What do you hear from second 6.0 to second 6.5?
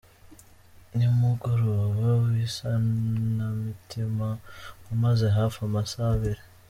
abiri.